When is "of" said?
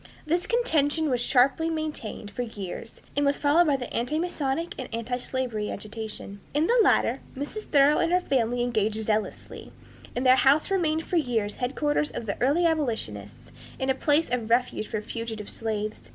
14.31-14.49